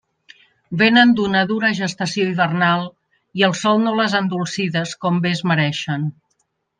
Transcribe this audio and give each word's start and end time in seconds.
Vénen 0.81 1.11
d'una 1.17 1.41
dura 1.51 1.69
gestació 1.81 2.25
hivernal 2.31 2.87
i 3.41 3.45
el 3.49 3.55
sol 3.59 3.81
no 3.83 3.93
les 3.99 4.15
ha 4.19 4.23
endolcides 4.25 4.95
com 5.05 5.21
bé 5.27 5.35
es 5.39 5.45
mereixen. 5.53 6.13